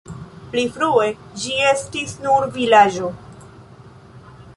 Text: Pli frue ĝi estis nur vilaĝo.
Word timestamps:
Pli 0.53 0.61
frue 0.77 1.09
ĝi 1.43 1.59
estis 1.73 2.15
nur 2.23 2.47
vilaĝo. 2.57 3.11